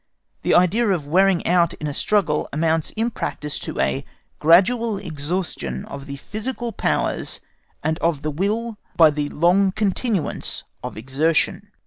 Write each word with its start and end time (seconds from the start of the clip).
The 0.41 0.55
idea 0.55 0.87
of 0.87 1.05
wearing 1.05 1.45
out 1.45 1.75
in 1.75 1.85
a 1.85 1.93
struggle 1.93 2.49
amounts 2.51 2.89
in 2.97 3.11
practice 3.11 3.59
to 3.59 3.79
a 3.79 4.03
gradual 4.39 4.97
exhaustion 4.97 5.85
of 5.85 6.07
the 6.07 6.15
physical 6.15 6.71
powers 6.71 7.39
and 7.83 7.99
of 7.99 8.23
the 8.23 8.31
will 8.31 8.79
by 8.95 9.11
the 9.11 9.29
long 9.29 9.71
continuance 9.71 10.63
of 10.83 10.97
exertion. 10.97 11.69